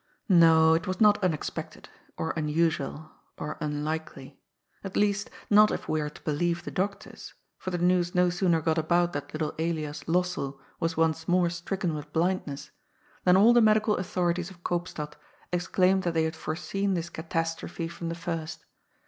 No, 0.27 0.73
it 0.73 0.87
was 0.87 0.99
not 0.99 1.23
unexpected, 1.23 1.87
or 2.17 2.33
nnnsnal, 2.33 3.11
or 3.37 3.55
unlikely. 3.61 4.41
At 4.83 4.97
least, 4.97 5.29
not 5.47 5.69
if 5.69 5.87
we 5.87 6.01
are 6.01 6.09
to 6.09 6.21
believe 6.23 6.63
the 6.63 6.71
doctors, 6.71 7.35
for 7.59 7.69
the 7.69 7.77
news 7.77 8.15
no 8.15 8.31
sooner 8.31 8.61
got 8.61 8.79
about 8.79 9.13
that 9.13 9.31
little 9.31 9.53
Elias 9.59 10.05
Lossell 10.07 10.59
was 10.79 10.97
once 10.97 11.27
more 11.27 11.51
stricken 11.51 11.93
with 11.93 12.11
blindness, 12.13 12.71
than 13.25 13.37
all 13.37 13.53
the 13.53 13.61
medical 13.61 13.95
authorities 13.97 14.49
of 14.49 14.63
Koopstad 14.63 15.13
exclaimed 15.53 16.01
that 16.01 16.15
they 16.15 16.23
had 16.23 16.35
foreseen 16.35 16.95
this 16.95 17.11
catastrophe 17.11 17.87
from 17.87 18.09
the 18.09 18.15
first. 18.15 18.65